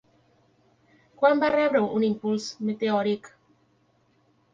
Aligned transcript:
Quan 1.19 1.43
va 1.43 1.51
rebre 1.55 1.81
un 1.99 2.05
impuls 2.07 2.47
meteòric? 2.71 3.29